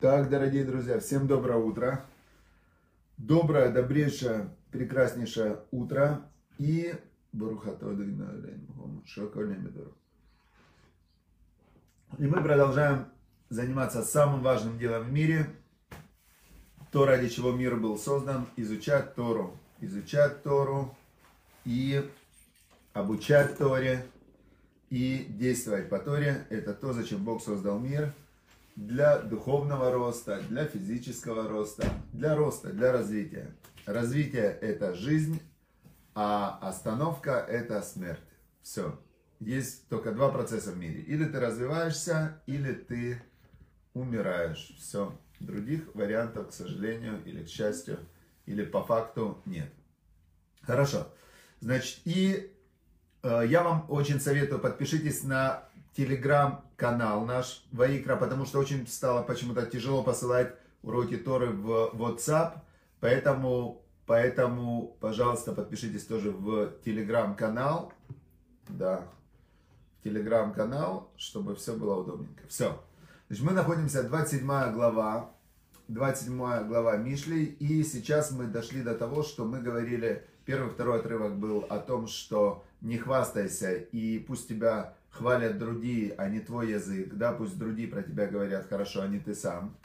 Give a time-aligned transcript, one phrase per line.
[0.00, 2.04] Так, дорогие друзья, всем доброе утро.
[3.16, 6.22] Доброе, добрейшее, прекраснейшее утро.
[6.56, 6.94] И
[12.16, 13.06] и мы продолжаем
[13.48, 15.50] заниматься самым важным делом в мире.
[16.92, 19.58] То, ради чего мир был создан, изучать Тору.
[19.80, 20.94] Изучать Тору
[21.64, 22.08] и
[22.92, 24.06] обучать Торе
[24.90, 26.46] и действовать по Торе.
[26.50, 28.14] Это то, зачем Бог создал мир–
[28.78, 33.56] для духовного роста, для физического роста, для роста, для развития.
[33.86, 35.42] Развитие– это жизнь,
[36.14, 38.20] а остановка– это смерть.
[38.62, 38.96] Все.
[39.40, 41.00] Есть только два процесса в мире.
[41.00, 43.20] Или ты развиваешься, или ты
[43.94, 44.72] умираешь.
[44.78, 45.12] Все.
[45.40, 47.98] Других вариантов, к сожалению, или к счастью,
[48.46, 49.72] или по факту нет.
[50.62, 51.08] Хорошо.
[51.60, 52.52] Значит, и
[53.24, 55.67] э, я вам очень советую, подпишитесь на
[55.98, 62.60] телеграм-канал наш Ваикра, потому что очень стало почему-то тяжело посылать уроки Торы в WhatsApp,
[63.00, 67.92] поэтому, поэтому, пожалуйста, подпишитесь тоже в телеграм-канал,
[68.68, 69.08] да,
[69.98, 72.46] в телеграм-канал, чтобы все было удобненько.
[72.46, 72.80] Все.
[73.26, 75.30] Значит, мы находимся, 27 глава,
[75.88, 81.36] 27 глава Мишли, и сейчас мы дошли до того, что мы говорили, первый, второй отрывок
[81.36, 87.14] был о том, что не хвастайся, и пусть тебя хвалят другие, а не твой язык,
[87.14, 89.76] да, пусть другие про тебя говорят хорошо, а не ты сам.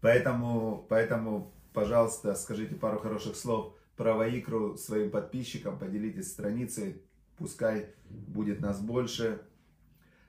[0.00, 7.02] Поэтому, поэтому, пожалуйста, скажите пару хороших слов про Ваикру своим подписчикам, поделитесь страницей,
[7.36, 9.40] пускай будет нас больше.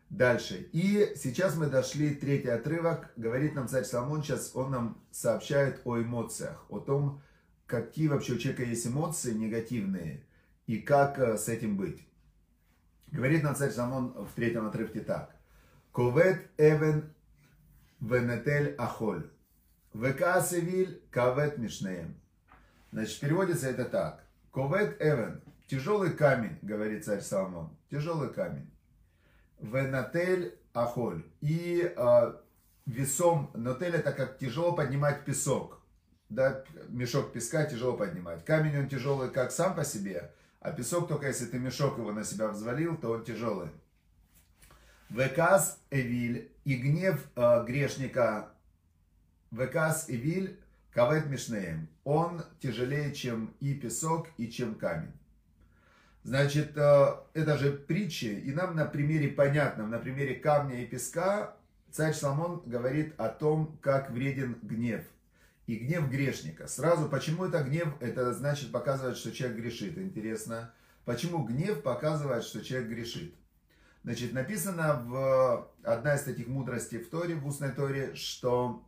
[0.10, 0.68] Дальше.
[0.74, 6.00] И сейчас мы дошли, третий отрывок, говорит нам царь Соломон, сейчас он нам сообщает о
[6.00, 7.22] эмоциях, о том,
[7.68, 10.24] какие вообще у человека есть эмоции негативные,
[10.66, 12.09] и как э, с этим быть.
[13.12, 15.36] Говорит нам царь Соломон в третьем отрывке так.
[15.92, 17.12] Ковет эвен
[18.00, 19.30] венетель ахоль.
[19.94, 22.16] Векасевиль кавет мишнеем.
[22.92, 24.24] Значит, переводится это так.
[24.52, 25.42] Ковет эвен.
[25.68, 27.70] Тяжелый камень, говорит царь Соломон.
[27.90, 28.70] Тяжелый камень.
[29.60, 31.24] Венатель ахоль.
[31.42, 32.34] И э,
[32.86, 35.80] весом, нотель это как тяжело поднимать песок.
[36.30, 38.46] Да, мешок песка тяжело поднимать.
[38.46, 42.24] Камень он тяжелый как сам по себе, а песок только если ты мешок его на
[42.24, 43.70] себя взвалил, то он тяжелый.
[45.10, 48.50] Векас Эвиль и гнев э, грешника
[49.52, 50.60] Векас Эвиль
[50.94, 51.88] Кавет Мишнеем.
[52.04, 55.14] Он тяжелее, чем и песок, и чем камень.
[56.24, 61.56] Значит, э, это же притчи, и нам на примере понятном, на примере камня и песка,
[61.90, 65.04] царь Соломон говорит о том, как вреден гнев–
[65.70, 66.66] и гнев грешника.
[66.66, 67.94] Сразу, почему это гнев?
[68.00, 70.00] Это значит показывает, что человек грешит.
[70.00, 70.74] Интересно.
[71.06, 73.36] Почему гнев показывает, что человек грешит?
[74.04, 78.84] Значит, написано в одна из таких мудростей в Торе, в устной Торе, что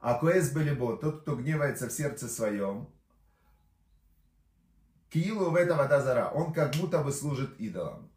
[0.00, 2.90] Акуэс Белибо, тот, кто гневается в сердце своем,
[5.08, 8.10] Киилу в это вода зара, он как будто бы служит идолам.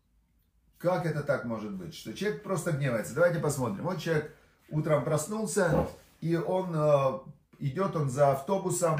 [0.78, 1.96] Как это так может быть?
[1.96, 3.16] Что человек просто гневается.
[3.16, 3.86] Давайте посмотрим.
[3.86, 4.36] Вот человек
[4.70, 5.88] утром проснулся,
[6.20, 7.20] и он э,
[7.60, 9.00] идет он за автобусом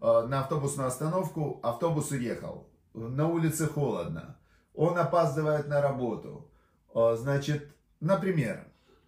[0.00, 2.68] э, на автобусную остановку, автобус уехал.
[2.94, 4.36] На улице холодно.
[4.74, 6.50] Он опаздывает на работу.
[6.94, 7.68] Э, значит,
[8.00, 8.66] например,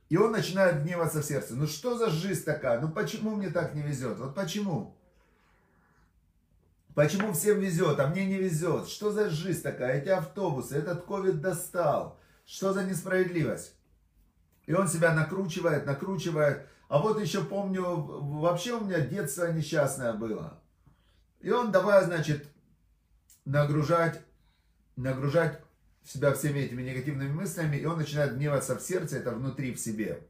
[0.09, 1.55] и он начинает гневаться в сердце.
[1.55, 2.81] Ну что за жизнь такая?
[2.81, 4.19] Ну почему мне так не везет?
[4.19, 4.97] Вот почему?
[6.95, 8.89] Почему всем везет, а мне не везет?
[8.89, 10.01] Что за жизнь такая?
[10.01, 12.19] Эти автобусы, этот ковид достал.
[12.45, 13.77] Что за несправедливость?
[14.67, 16.67] И он себя накручивает, накручивает.
[16.91, 20.61] А вот еще помню, вообще у меня детство несчастное было.
[21.39, 22.49] И он давай, значит,
[23.45, 24.21] нагружать,
[24.97, 25.61] нагружать
[26.05, 30.27] себя всеми этими негативными мыслями, и он начинает гневаться в сердце, это внутри в себе.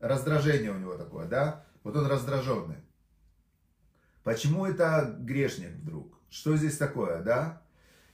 [0.00, 1.64] Раздражение у него такое, да?
[1.82, 2.84] Вот он раздраженный.
[4.22, 6.14] Почему это грешник вдруг?
[6.28, 7.62] Что здесь такое, да?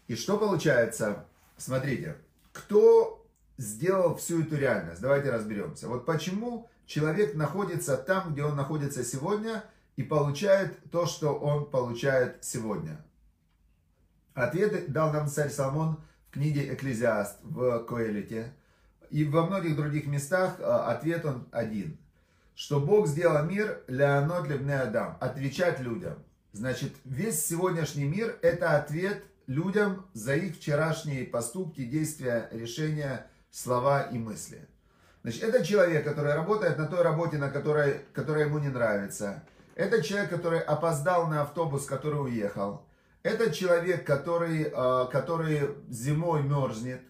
[0.06, 1.26] И что получается?
[1.56, 2.16] Смотрите,
[2.52, 3.26] кто
[3.56, 5.00] сделал всю эту реальность?
[5.00, 5.88] Давайте разберемся.
[5.88, 9.62] Вот почему человек находится там, где он находится сегодня,
[9.96, 13.04] и получает то, что он получает сегодня.
[14.34, 18.52] Ответ дал нам царь Соломон в книге «Экклезиаст» в Коэлите.
[19.10, 21.98] И во многих других местах а, ответ он один.
[22.54, 26.14] Что Бог сделал мир «Леонот лебне Адам»– отвечать людям.
[26.52, 34.18] Значит, весь сегодняшний мир– это ответ людям за их вчерашние поступки, действия, решения, слова и
[34.18, 34.68] мысли.
[35.28, 39.44] Значит, это человек, который работает на той работе, на которой, которая ему не нравится.
[39.74, 42.86] Это человек, который опоздал на автобус, который уехал.
[43.22, 47.02] Это человек, который, а, который зимой мерзнет.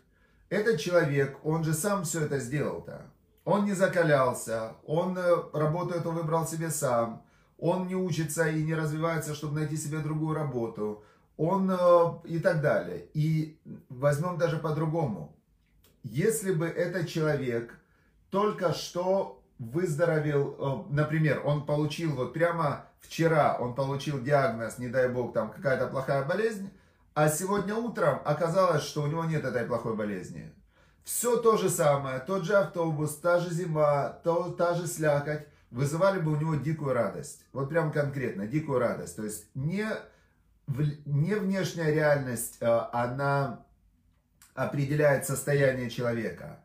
[0.49, 3.07] Это человек, он же сам все это сделал-то.
[3.45, 7.23] Он не закалялся, он э, работу эту выбрал себе сам,
[7.57, 11.05] он не учится и не развивается, чтобы найти себе другую работу,
[11.37, 11.77] он э,
[12.25, 13.07] и так далее.
[13.15, 15.39] И возьмем даже по-другому.
[16.03, 17.79] Если бы этот человек
[18.31, 25.09] только что выздоровел, э, например, он получил вот прямо вчера, он получил диагноз, не дай
[25.09, 26.71] бог, там какая-то плохая болезнь,
[27.15, 30.53] а сегодня утром оказалось, что у него нет этой плохой болезни.
[31.03, 36.21] Все то же самое, тот же автобус, та же зима, то, та же слякоть, вызывали
[36.21, 37.45] бы у него дикую радость.
[37.53, 39.17] Вот прям конкретно, дикую радость.
[39.17, 39.87] То есть не,
[41.07, 43.65] не внешняя реальность, а, она
[44.55, 46.65] определяет состояние человека,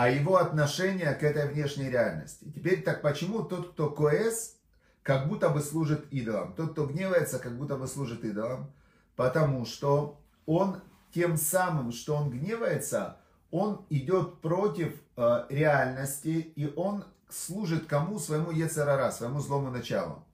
[0.00, 2.50] а его отношение к этой внешней реальности.
[2.54, 4.56] Теперь так почему тот, кто коэс,
[5.02, 6.54] как будто бы служит идолам?
[6.54, 8.72] Тот, кто гневается, как будто бы служит идолам.
[9.14, 10.80] Потому что он
[11.12, 13.18] тем самым, что он гневается,
[13.50, 18.18] он идет против э, реальности, и он служит кому?
[18.18, 20.24] Своему Ецерара, своему злому началу.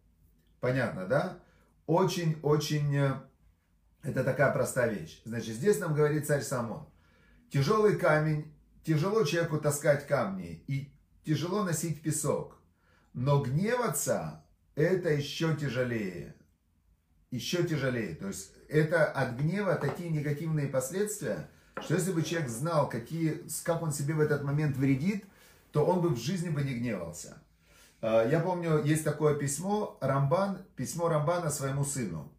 [0.60, 1.38] Понятно, да?
[1.88, 3.14] Очень-очень, э,
[4.04, 5.20] это такая простая вещь.
[5.24, 6.86] Значит, здесь нам говорит царь Самон.
[7.50, 8.52] Тяжелый камень,
[8.86, 10.90] тяжело человеку таскать камни, и
[11.24, 12.56] тяжело носить песок.
[13.12, 14.44] Но гневаться,
[14.74, 16.34] это еще тяжелее.
[17.30, 18.14] Еще тяжелее.
[18.14, 21.50] То есть, это от гнева такие негативные последствия–
[21.82, 25.24] что если бы человек знал, какие, как он себе в этот момент вредит,
[25.72, 27.42] то он бы в жизни бы не гневался.
[28.00, 32.32] А, я помню, есть такое письмо, Рамбан, письмо Рамбана своему сыну.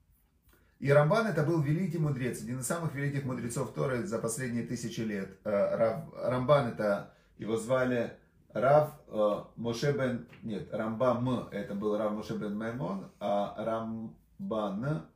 [0.80, 5.02] И Рамбан это был великий мудрец, один из самых великих мудрецов Торы за последние тысячи
[5.02, 5.38] лет.
[5.44, 8.14] А, Рамбан это, его звали
[8.54, 15.08] Рав э, Мошебен, нет, Рамбам, это был Рав Мошебен Маймон, а Рамбан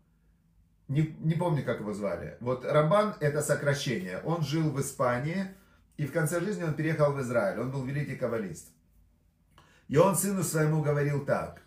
[0.92, 2.36] не, не помню, как его звали.
[2.42, 4.20] Вот Рамбан это сокращение.
[4.26, 5.48] Он жил в Испании,
[5.96, 7.60] и в конце жизни он переехал в Израиль.
[7.60, 8.74] Он был великий каббалист.
[9.88, 11.62] И он сыну своему говорил так.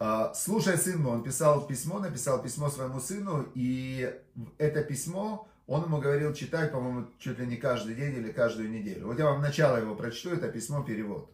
[0.00, 4.12] «А, Слушай, сын мой, он писал письмо, написал письмо своему сыну, и
[4.56, 9.06] это письмо он ему говорил читать, по-моему, чуть ли не каждый день или каждую неделю.
[9.06, 11.30] Вот я вам начало его прочту, это письмо, перевод.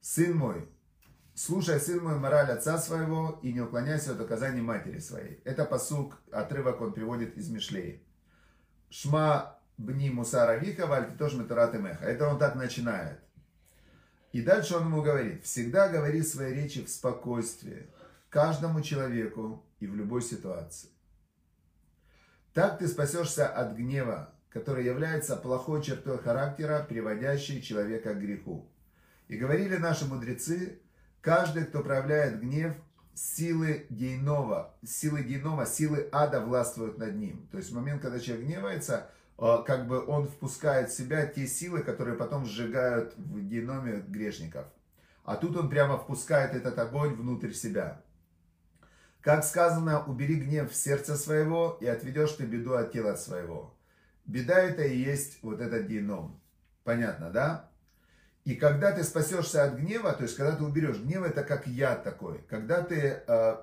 [0.00, 0.68] Сын мой,
[1.34, 5.40] Слушай, сын мой, мораль отца своего и не уклоняйся от указаний матери своей.
[5.44, 8.02] Это посук, отрывок он приводит из Мишлеи.
[8.90, 12.04] Шма бни мусара вика, вальти тоже метурат меха.
[12.04, 13.20] Это он так начинает.
[14.32, 17.88] И дальше он ему говорит, всегда говори свои речи в спокойствии,
[18.28, 20.90] каждому человеку и в любой ситуации.
[22.52, 28.70] Так ты спасешься от гнева, который является плохой чертой характера, приводящей человека к греху.
[29.28, 30.80] И говорили наши мудрецы,
[31.20, 32.74] Каждый, кто проявляет гнев,
[33.14, 37.46] силы гейнова, силы генома, силы ада властвуют над ним.
[37.50, 39.10] То есть в момент, когда человек гневается,
[39.40, 44.66] как бы он впускает в себя те силы, которые потом сжигают в геноме грешников.
[45.24, 48.02] А тут он прямо впускает этот огонь внутрь себя.
[49.22, 53.74] Как сказано, убери гнев в сердце своего и отведешь ты беду от тела своего.
[54.26, 56.38] Беда это и есть вот этот геном.
[56.84, 57.70] Понятно, да?
[58.44, 62.04] И когда ты спасешься от гнева, то есть когда ты уберешь, гнев это как яд
[62.04, 63.56] такой, когда ты э,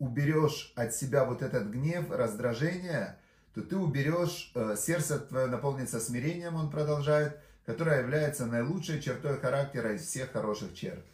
[0.00, 3.19] уберешь от себя вот этот гнев, раздражение,
[3.54, 9.94] то ты уберешь, э, сердце твое наполнится смирением, он продолжает, которое является наилучшей чертой характера
[9.94, 11.04] из всех хороших черт.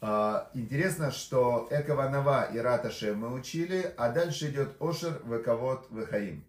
[0.00, 6.44] Э, интересно, что Экаванава и Раташи мы учили, а дальше идет Ошер, Вековод, Вехаим.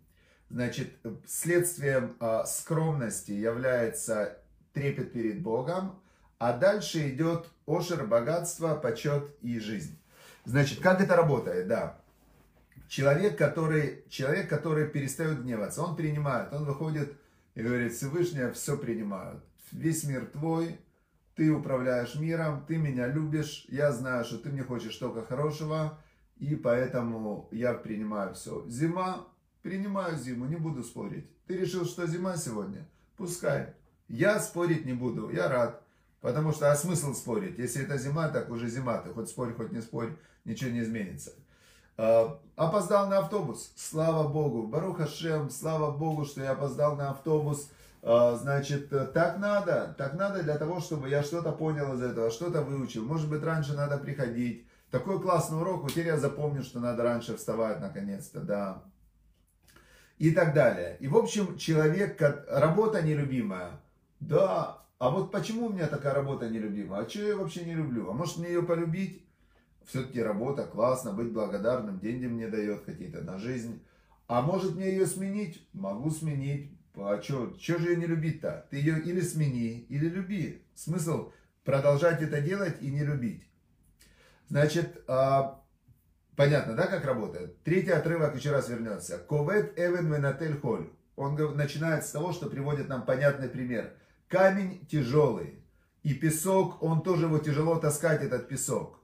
[0.50, 0.94] Значит,
[1.28, 4.38] следствием э, скромности является
[4.74, 6.00] трепет перед Богом,
[6.40, 10.00] а дальше идет ошер, богатство, почет и жизнь.
[10.46, 11.68] Значит, как это работает?
[11.68, 11.98] Да.
[12.90, 17.16] Человек, который, человек, который перестает гневаться, он принимает, он выходит
[17.54, 19.44] и говорит, Всевышний, все принимают.
[19.72, 20.80] Весь мир твой,
[21.36, 26.00] ты управляешь миром, ты меня любишь, я знаю, что ты мне хочешь только хорошего,
[26.38, 28.66] и поэтому я принимаю все.
[28.68, 29.28] Зима,
[29.62, 31.30] принимаю зиму, не буду спорить.
[31.46, 32.88] Ты решил, что зима сегодня?
[33.18, 33.76] Пускай.
[34.08, 35.84] Я спорить не буду, я рад.
[36.22, 37.60] Потому что, а смысл спорить?
[37.60, 38.98] Если это зима, так уже зима.
[38.98, 41.34] Ты хоть спорь, хоть не спорь, ничего не изменится.
[42.02, 43.74] А, опоздал на автобус.
[43.76, 44.68] Слава Богу.
[44.68, 47.70] Баруха Шем, слава Богу, что я опоздал на автобус.
[48.02, 49.94] А, значит, так надо.
[49.98, 53.04] Так надо для того, чтобы я что-то понял из этого, что-то выучил.
[53.04, 54.66] Может быть, раньше надо приходить.
[54.92, 58.82] Такой классный урок, теперь я запомню, что надо раньше вставать наконец-то, да.
[60.20, 60.96] И так далее.
[61.02, 63.72] И, в общем, человек, работа нелюбимая,
[64.22, 67.00] да, а вот почему у меня такая работа нелюбима?
[67.00, 68.10] А что я вообще не люблю?
[68.10, 69.29] А может мне ее полюбить?
[69.86, 73.82] Все-таки работа, классно, быть благодарным, деньги мне дает какие-то на жизнь.
[74.28, 75.68] А может мне ее сменить?
[75.74, 76.72] Могу сменить.
[76.96, 78.68] А что, же ее не любить-то?
[78.70, 80.64] Ты ее или смени, или люби.
[80.76, 81.32] Смысл
[81.64, 83.48] продолжать это делать и не любить.
[84.50, 85.64] Значит, а,
[86.36, 87.62] понятно, да, как работает?
[87.64, 89.18] Третий отрывок еще раз вернется.
[89.18, 90.92] Ковет эвен менатель холь.
[91.16, 93.94] Он начинает с того, что приводит нам понятный пример.
[94.28, 95.64] Камень тяжелый.
[96.04, 98.99] И песок, он тоже его тяжело таскать, этот песок.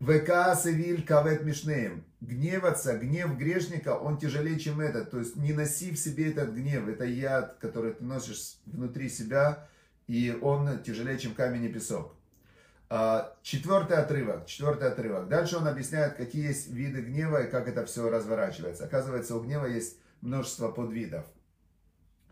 [0.00, 2.04] ВК Севиль Кавет Мишнеем.
[2.20, 5.10] Гневаться, гнев грешника, он тяжелее, чем этот.
[5.10, 6.86] То есть не носи в себе этот гнев.
[6.88, 9.68] Это яд, который ты носишь внутри себя,
[10.06, 12.14] и он тяжелее, чем камень и песок.
[12.90, 15.28] А, четвертый отрывок, четвертый отрывок.
[15.28, 18.84] Дальше он объясняет, какие есть виды гнева и как это все разворачивается.
[18.84, 21.26] Оказывается, у гнева есть множество подвидов.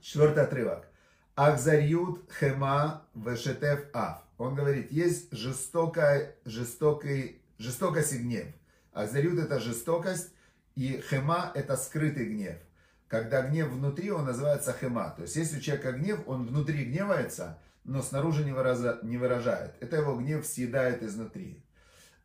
[0.01, 0.87] Четвертый отрывок.
[1.35, 4.23] Ахзарют хема вешетев аф.
[4.39, 8.47] Он говорит, есть жестокая, жестокий Жестокость и гнев.
[8.93, 10.31] Азарют это жестокость,
[10.75, 12.57] и хема это скрытый гнев.
[13.09, 15.15] Когда гнев внутри, он называется хема.
[15.17, 19.75] То есть, если у человека гнев, он внутри гневается, но снаружи не, выраза, не выражает.
[19.81, 21.63] Это его гнев съедает изнутри.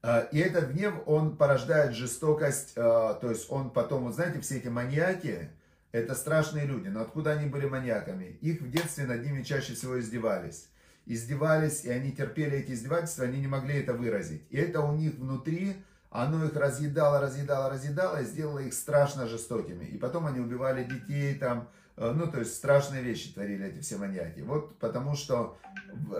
[0.01, 4.57] А, и этот гнев, он порождает жестокость, а, то есть он потом, вот знаете, все
[4.57, 5.49] эти маньяки,
[5.91, 8.37] это страшные люди, но откуда они были маньяками?
[8.41, 10.70] Их в детстве над ними чаще всего издевались
[11.05, 14.43] издевались, и они терпели эти издевательства, они не могли это выразить.
[14.49, 15.75] И это у них внутри,
[16.09, 19.85] оно их разъедало, разъедало, разъедало, и сделало их страшно жестокими.
[19.85, 23.97] И потом они убивали детей, там, э, ну, то есть страшные вещи творили эти все
[23.97, 24.41] маньяки.
[24.41, 25.57] Вот потому что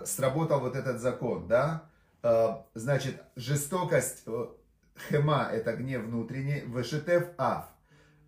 [0.06, 1.84] сработал вот этот закон, да,
[2.24, 4.46] э, значит, жестокость э,
[5.10, 7.66] хема, это гнев внутренний, вешетев аф.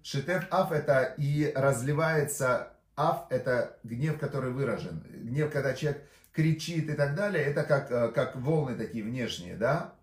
[0.02, 5.02] Шетев аф это и разливается, аф это гнев, который выражен.
[5.10, 9.94] Гнев, когда человек кричит и так далее, это как, э, как волны такие внешние, да.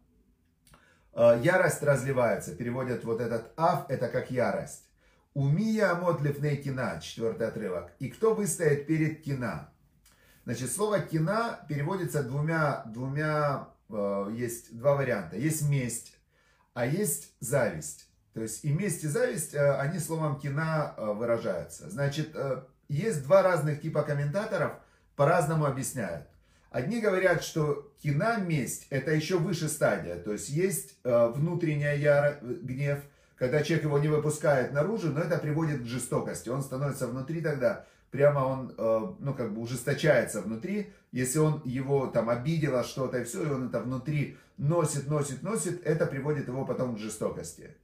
[1.13, 4.85] Э, ярость разливается, переводят вот этот ав, это как ярость.
[5.35, 7.93] Умия лифней кина, четвертый отрывок.
[7.99, 9.73] И кто выстоит перед кина?
[10.45, 15.37] Значит, слово кина переводится двумя, двумя, э, есть два варианта.
[15.37, 16.17] Есть месть,
[16.75, 18.09] а есть зависть.
[18.35, 21.91] То есть и месть, и зависть, они словом кина выражаются.
[21.91, 22.33] Значит,
[22.89, 24.75] есть два разных типа комментаторов–
[25.21, 26.27] по-разному объясняют.
[26.71, 30.17] Одни говорят, что кина, месть, это еще выше стадия.
[30.17, 33.01] То есть есть э, внутренняя яра, гнев,
[33.37, 36.49] когда человек его не выпускает наружу, но это приводит к жестокости.
[36.49, 40.91] Он становится внутри тогда, прямо он, э, ну, как бы ужесточается внутри.
[41.13, 45.85] Если он его там обидело что-то и все, и он это внутри носит, носит, носит,
[45.85, 47.77] это приводит его потом к жестокости.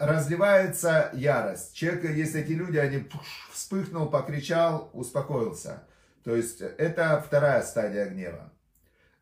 [0.00, 1.74] Разливается ярость.
[1.74, 3.08] Человек, если эти люди, они
[3.52, 5.82] вспыхнул, покричал, успокоился.
[6.24, 8.52] То есть это вторая стадия гнева.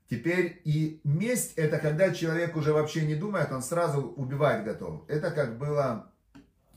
[0.09, 5.03] Теперь и месть, это когда человек уже вообще не думает, он сразу убивать готов.
[5.09, 6.11] Это как было,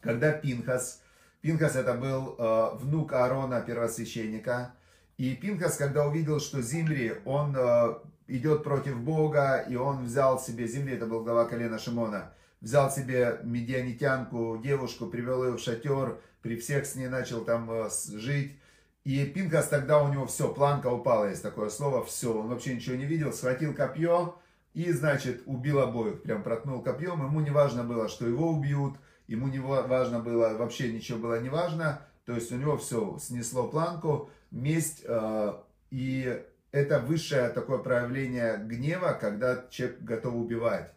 [0.01, 1.01] когда Пинхас,
[1.41, 4.73] Пинхас это был э, внук Аарона, первосвященника,
[5.17, 7.95] и Пинхас, когда увидел, что Зимри, он э,
[8.27, 13.39] идет против Бога, и он взял себе, Зимри это был глава колена Шимона, взял себе
[13.43, 18.57] медианитянку, девушку, привел ее в шатер, при всех с ней начал там э, жить.
[19.03, 22.95] И Пинкас тогда у него все, планка упала, есть такое слово, все, он вообще ничего
[22.95, 24.35] не видел, схватил копье
[24.73, 28.95] и, значит, убил обоих, прям проткнул копьем, ему не важно было, что его убьют,
[29.27, 33.69] ему не важно было, вообще ничего было не важно, то есть у него все снесло
[33.69, 35.53] планку, месть, э,
[35.89, 40.91] и это высшее такое проявление гнева, когда человек готов убивать.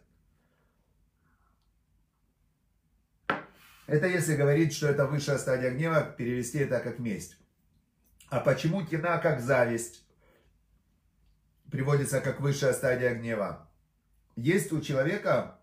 [3.91, 7.35] Это если говорить, что это высшая стадия гнева, перевести это как месть.
[8.29, 10.05] А почему кина как зависть
[11.69, 13.69] приводится как высшая стадия гнева?
[14.37, 15.59] Есть у человека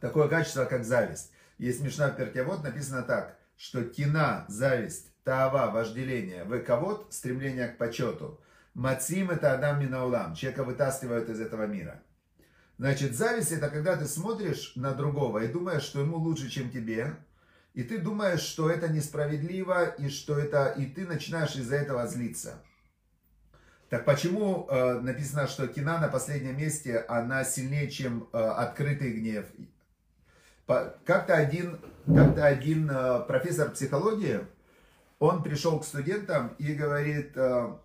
[0.00, 1.32] такое качество, как зависть.
[1.58, 8.40] Есть Мишна в Перкевод, написано так, что кина, зависть, таава, вожделение, выковод, стремление к почету.
[8.72, 12.02] Мацим это Адам Минаулам, человека вытаскивают из этого мира.
[12.78, 17.18] Значит, зависть это когда ты смотришь на другого и думаешь, что ему лучше, чем тебе,
[17.74, 22.62] и ты думаешь, что это несправедливо, и что это, и ты начинаешь из-за этого злиться.
[23.88, 29.46] Так почему э, написано, что кина на последнем месте, она сильнее, чем э, открытый гнев?
[30.66, 34.46] Как-то один, как один э, профессор психологии,
[35.18, 37.76] он пришел к студентам и говорит, э,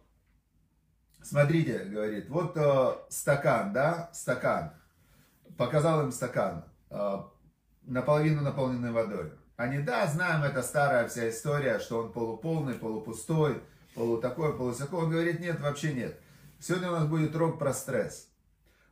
[1.23, 4.73] смотрите, говорит, вот э, стакан, да, стакан.
[5.57, 7.17] Показал им стакан, э,
[7.83, 9.31] наполовину наполненный водой.
[9.57, 13.61] Они, да, знаем, это старая вся история, что он полуполный, полупустой,
[13.93, 14.99] полутакой, полусякой.
[14.99, 16.19] Он говорит, нет, вообще нет.
[16.59, 18.27] Сегодня у нас будет урок про стресс.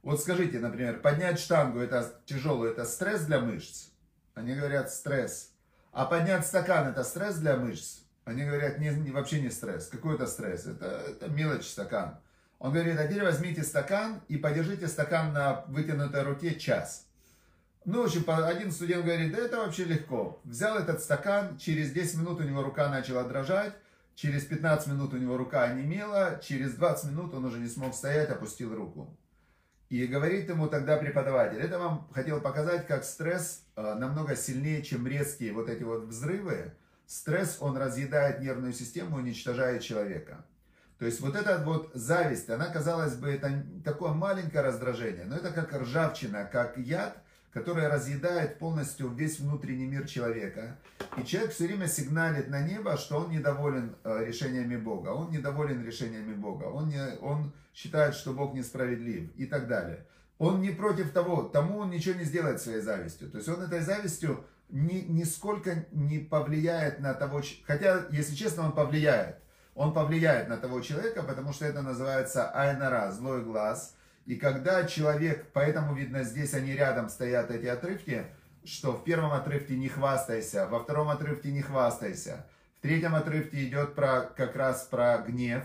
[0.04, 3.90] Вот скажите, например, поднять штангу, это тяжелую, это стресс для мышц?
[4.36, 5.52] Они говорят, стресс.
[5.92, 8.00] А поднять стакан, это стресс для мышц?
[8.26, 9.88] Они говорят, не, не, вообще не стресс.
[9.88, 10.66] Какой это стресс?
[10.66, 12.18] Это, это мелочь стакан.
[12.60, 17.06] Он говорит, а теперь возьмите стакан и подержите стакан на вытянутой руке час.
[17.86, 20.40] Ну, в общем, один студент говорит, да это вообще легко.
[20.46, 23.74] Взял этот стакан, через 10 минут у него рука начала дрожать,
[24.16, 28.30] через 15 минут у него рука онемела, через 20 минут он уже не смог стоять,
[28.30, 29.18] опустил руку.
[29.90, 35.06] И говорит ему тогда преподаватель, это вам хотел показать, как стресс э, намного сильнее, чем
[35.06, 36.74] резкие вот эти вот взрывы.
[37.06, 40.46] Стресс, он разъедает нервную систему, уничтожает человека.
[41.00, 45.52] То есть вот эта вот зависть, она, казалось бы, это такое маленькое раздражение, но это
[45.52, 47.18] как ржавчина, как яд,
[47.54, 50.78] которая разъедает полностью весь внутренний мир человека.
[51.18, 55.86] И человек все время сигналит на небо, что он недоволен э, решениями Бога, он недоволен
[55.86, 60.06] решениями Бога, он, не, он считает, что Бог несправедлив и так далее.
[60.40, 63.30] Он не против того, тому он ничего не сделает своей завистью.
[63.30, 68.72] То есть он этой завистью ни, нисколько не повлияет на того, хотя, если честно, он
[68.74, 69.44] повлияет
[69.76, 73.96] он повлияет на того человека, потому что это называется айнара, злой глаз.
[74.26, 78.26] И когда человек, поэтому видно здесь они рядом стоят эти отрывки,
[78.64, 82.46] что в первом отрывке не хвастайся, во втором отрывке не хвастайся,
[82.78, 85.64] в третьем отрывке идет про, как раз про гнев,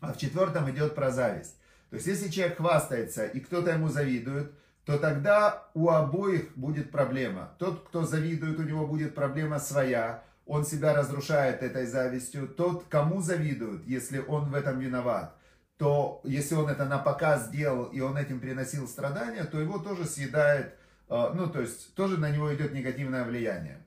[0.00, 1.56] а в четвертом идет про зависть.
[1.90, 4.52] То есть если человек хвастается и кто-то ему завидует,
[4.84, 7.54] то тогда у обоих будет проблема.
[7.58, 12.48] Тот, кто завидует, у него будет проблема своя, он себя разрушает этой завистью.
[12.48, 15.36] Тот, кому завидуют, если он в этом виноват,
[15.78, 20.04] то если он это на показ сделал и он этим приносил страдания, то его тоже
[20.04, 20.74] съедает,
[21.08, 23.78] э, ну то есть тоже на него идет негативное влияние.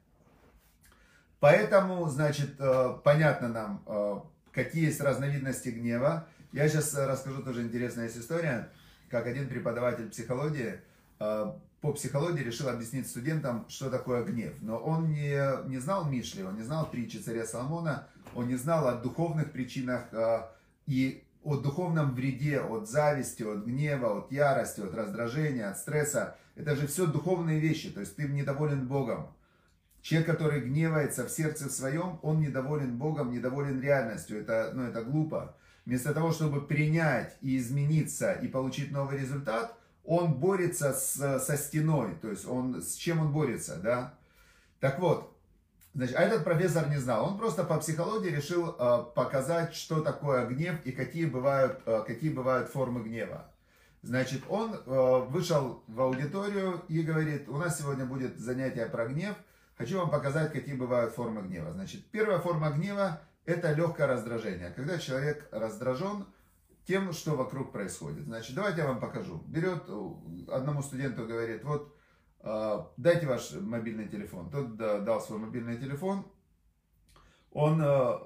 [1.42, 4.22] Поэтому, значит, э, понятно нам, э,
[4.54, 6.28] какие есть разновидности гнева.
[6.54, 8.70] Я сейчас расскажу тоже интересная история,
[9.10, 10.80] как один преподаватель психологии
[11.82, 14.54] по психологии решил объяснить студентам, что такое гнев.
[14.62, 18.88] Но он не, не знал Мишли, он не знал притчи царя Соломона, он не знал
[18.88, 20.06] о духовных причинах
[20.88, 26.36] и о духовном вреде, от зависти, от гнева, от ярости, от раздражения, от стресса.
[26.56, 29.28] Это же все духовные вещи, то есть ты недоволен Богом.
[30.02, 34.40] Человек, который гневается в сердце своем, он недоволен Богом, недоволен реальностью.
[34.40, 35.56] Это, ну, это глупо.
[35.86, 42.16] Вместо того, чтобы принять и измениться и получить новый результат– он борется с, со стеной,
[42.22, 44.14] то есть он, с чем он борется, да.
[44.80, 45.31] Так вот,
[45.94, 50.46] значит, а этот профессор не знал, он просто по психологии решил э, показать, что такое
[50.48, 53.52] гнев и какие бывают, э, какие бывают формы гнева.
[54.04, 59.36] Значит, он э, вышел в аудиторию и говорит, у нас сегодня будет занятие про гнев,
[59.78, 61.72] хочу вам показать, какие бывают формы гнева.
[61.72, 64.72] Значит, первая форма гнева– это легкое раздражение.
[64.72, 66.26] Когда человек раздражен,
[66.88, 68.26] тем, что вокруг происходит.
[68.26, 69.44] Значит, давайте я вам покажу.
[69.48, 70.10] Берет, э,
[70.52, 71.96] одному студенту говорит, вот,
[72.98, 74.50] дайте ваш мобильный телефон.
[74.50, 76.26] Тот дал свой мобильный телефон.
[77.52, 78.20] Он э,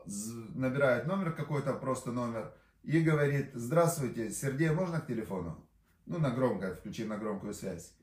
[0.54, 5.68] набирает номер какой-то, просто номер, и говорит, здравствуйте, Сергей, можно к телефону?
[6.06, 7.96] Ну, на громкое, включи на громкую связь.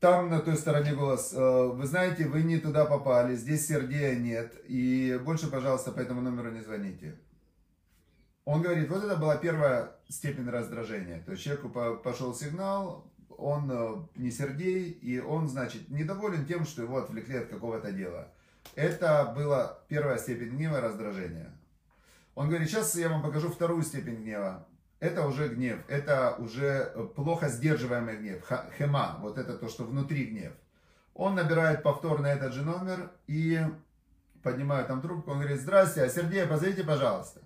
[0.00, 5.20] Там на той стороне голос, вы знаете, вы не туда попали, здесь Сергея нет, и
[5.24, 7.20] больше, пожалуйста, по этому номеру не звоните.
[8.44, 11.22] Он говорит, вот это была первая степень раздражения.
[11.22, 11.68] То есть человеку
[12.02, 13.11] пошел сигнал,
[13.42, 18.28] он э, не Сергей, и он, значит, недоволен тем, что его отвлекли от какого-то дела.
[18.74, 21.52] Это была первая степень гнева раздражения.
[22.34, 24.66] Он говорит, сейчас я вам покажу вторую степень гнева.
[25.00, 28.44] Это уже гнев, это уже плохо сдерживаемый гнев,
[28.78, 30.52] хема, вот это то, что внутри гнев.
[31.14, 33.60] Он набирает повторно этот же номер и
[34.44, 37.40] поднимает там трубку, он говорит, здрасте, а Сергея позовите, пожалуйста.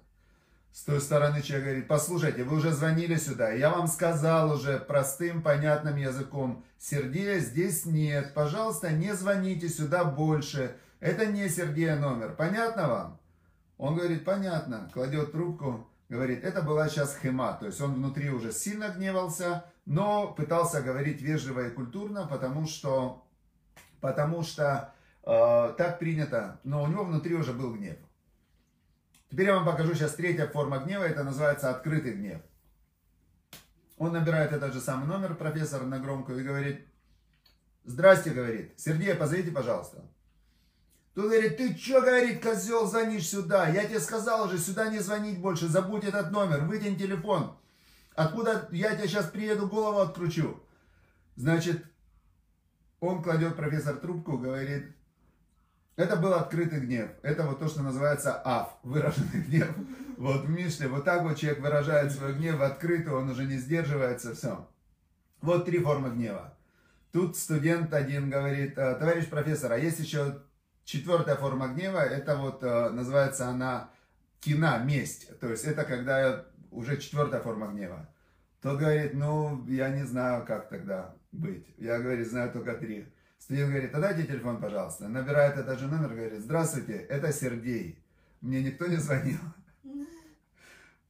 [0.77, 5.41] С той стороны человек говорит, послушайте, вы уже звонили сюда, я вам сказал уже простым,
[5.41, 12.89] понятным языком, Сергея здесь нет, пожалуйста, не звоните сюда больше, это не Сергея номер, понятно
[12.89, 13.19] вам?
[13.79, 18.53] Он говорит, понятно, кладет трубку, говорит, это была сейчас хема, то есть он внутри уже
[18.53, 23.25] сильно гневался, но пытался говорить вежливо и культурно, потому что,
[24.03, 24.93] потому что
[25.25, 27.97] э, так принято, но у него внутри уже был гнев.
[29.31, 32.41] Теперь я вам покажу сейчас третья форма гнева, это называется открытый гнев.
[33.99, 36.87] Он набирает этот же самый номер, профессор, на громкую и говорит,
[37.85, 40.05] здрасте, говорит, Сергей, позовите, пожалуйста.
[41.15, 43.69] Тут говорит, ты что, говорит, козел, звонишь сюда?
[43.69, 47.57] Я тебе сказал уже, сюда не звонить больше, забудь этот номер, вытянь телефон.
[48.15, 50.63] Откуда я тебе сейчас приеду, голову откручу.
[51.37, 51.83] Значит,
[53.01, 54.96] он кладет профессор трубку, говорит,
[55.97, 57.11] это был открытый гнев.
[57.23, 59.69] Это вот то, что называется аф, выраженный гнев.
[60.17, 64.35] Вот в Мишле, вот так вот человек выражает свой гнев открыто, он уже не сдерживается,
[64.35, 64.69] все.
[65.43, 66.57] Вот три формы гнева.
[67.13, 70.43] Тут студент один говорит, «Э, товарищ профессор, а есть еще
[70.85, 73.91] четвертая форма гнева, это вот э, называется она
[74.41, 75.39] кина, месть.
[75.41, 78.09] То есть это когда уже четвертая форма гнева.
[78.63, 81.67] Тот говорит, ну, я не знаю, как тогда быть.
[81.79, 83.13] Я, говорит, знаю только три.
[83.47, 85.07] Студент говорит, а дайте телефон, пожалуйста.
[85.07, 87.97] Набирает этот же номер, говорит, здравствуйте, это Сергей.
[88.41, 89.39] Мне никто не звонил.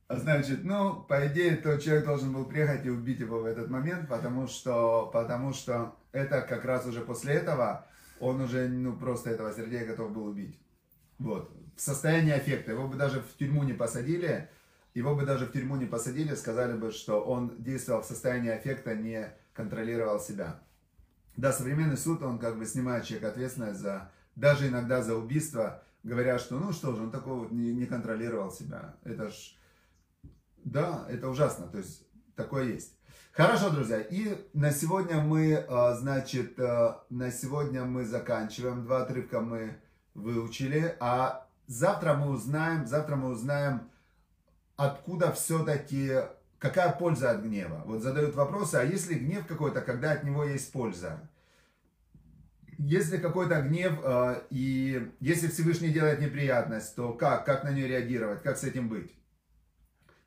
[0.07, 3.71] А значит, ну, по идее, тот человек должен был приехать и убить его в этот
[3.71, 7.87] момент, потому что, потому что это как раз уже после этого
[8.21, 10.61] он уже, ну, просто этого Сергея готов был убить.
[11.19, 11.51] Вот.
[11.75, 12.73] В состоянии аффекта.
[12.73, 14.51] Его бы даже в тюрьму не посадили,
[14.93, 18.95] его бы даже в тюрьму не посадили, сказали бы, что он действовал в состоянии аффекта,
[18.95, 20.61] не контролировал себя.
[21.37, 26.39] Да, современный суд, он как бы снимает человека ответственность за, даже иногда за убийство, говоря,
[26.39, 28.97] что ну что же, он такого вот не, не контролировал себя.
[29.05, 29.55] Это ж,
[30.65, 32.97] да, это ужасно, то есть такое есть.
[33.33, 39.41] Хорошо, друзья, и на сегодня мы, а, значит, а, на сегодня мы заканчиваем, два отрывка
[39.41, 39.77] мы
[40.15, 43.91] выучили, а завтра мы узнаем, завтра мы узнаем,
[44.77, 46.13] откуда все-таки,
[46.69, 47.83] какая польза от гнева.
[47.87, 51.19] Вот задают вопросы, а если гнев какой-то, когда от него есть польза?
[52.79, 57.47] Если какой-то гнев, э, и если Всевышний делает неприятность, то как?
[57.47, 58.43] Как на нее реагировать?
[58.43, 59.15] Как с этим быть?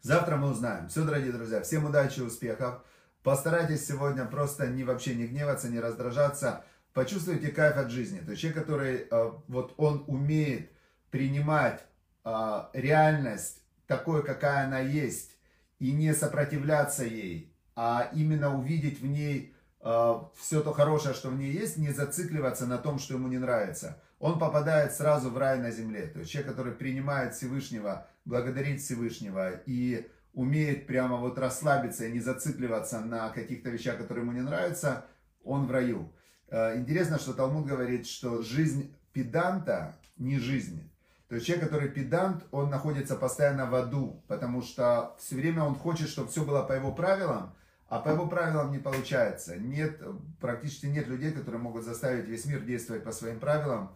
[0.02, 0.88] Завтра мы узнаем.
[0.90, 2.82] Все, дорогие друзья, всем удачи и успехов.
[3.22, 6.64] Постарайтесь сегодня просто не вообще не гневаться, не раздражаться.
[6.94, 8.20] Почувствуйте кайф от жизни.
[8.20, 10.72] То есть человек, который э, вот он умеет
[11.12, 11.84] принимать
[12.24, 15.36] э, реальность такой, какая она есть,
[15.80, 21.38] и не сопротивляться ей, а именно увидеть в ней э, все то хорошее, что в
[21.38, 24.02] ней есть, не зацикливаться на том, что ему не нравится.
[24.20, 26.08] Он попадает сразу в рай на земле.
[26.08, 32.20] То есть человек, который принимает Всевышнего, благодарит Всевышнего и умеет прямо вот расслабиться и не
[32.20, 35.06] зацикливаться на каких-то вещах, которые ему не нравятся,
[35.44, 36.12] он в раю.
[36.50, 40.89] Э, интересно, что Талмуд говорит, что жизнь педанта не жизнь.
[41.30, 45.76] То есть человек, который педант, он находится постоянно в аду, потому что все время он
[45.76, 47.54] хочет, чтобы все было по его правилам,
[47.88, 49.56] а по его правилам не получается.
[49.56, 50.02] Нет,
[50.42, 53.92] практически нет людей, которые могут заставить весь мир действовать по своим правилам.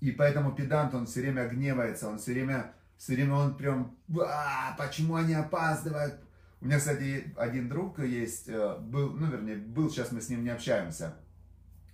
[0.00, 4.74] И поэтому педант, он все время гневается, он все время, все время он прям, а,
[4.76, 6.16] почему они опаздывают?
[6.60, 10.42] У меня, кстати, один друг есть, э, был, ну, вернее, был, сейчас мы с ним
[10.42, 11.14] не общаемся.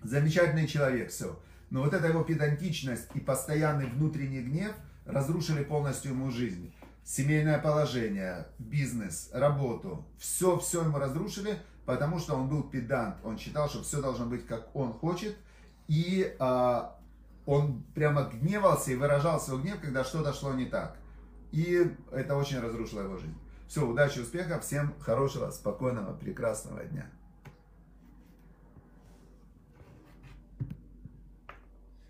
[0.03, 1.38] Замечательный человек, все.
[1.70, 4.72] Но вот эта его педантичность и постоянный внутренний гнев
[5.06, 6.72] разрушили полностью ему жизнь.
[7.04, 10.04] Семейное положение, бизнес, работу.
[10.18, 13.16] Все, все ему разрушили, потому что он был педант.
[13.24, 15.37] Он считал, что все должно быть, как он хочет.
[15.88, 16.96] И а,
[17.46, 20.96] он прямо гневался и выражал свой гнев, когда что-то шло не так.
[21.52, 23.37] И это очень разрушило его жизнь.
[23.66, 27.06] Все, удачи, успехов, всем хорошего, спокойного, прекрасного дня.